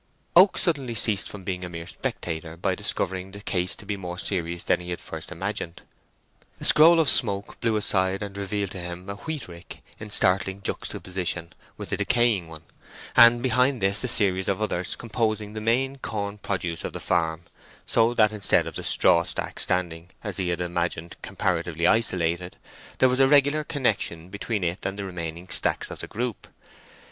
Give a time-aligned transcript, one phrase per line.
[0.35, 4.17] Oak suddenly ceased from being a mere spectator by discovering the case to be more
[4.17, 5.83] serious than he had at first imagined.
[6.59, 10.63] A scroll of smoke blew aside and revealed to him a wheat rick in startling
[10.63, 12.63] juxtaposition with the decaying one,
[13.15, 17.43] and behind this a series of others, composing the main corn produce of the farm;
[17.85, 22.57] so that instead of the straw stack standing, as he had imagined comparatively isolated,
[22.97, 26.47] there was a regular connection between it and the remaining stacks of the group.